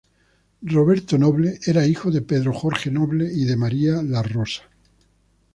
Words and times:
Roberto 0.63 1.15
Noble 1.19 1.59
era 1.63 1.85
hijo 1.85 2.09
de 2.09 2.23
Pedro 2.23 2.53
Jorge 2.55 2.89
Noble 2.89 3.29
y 3.31 3.45
de 3.45 3.55
María 3.55 4.01
Larrosa. 4.01 4.63